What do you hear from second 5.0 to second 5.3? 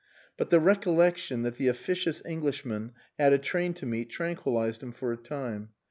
a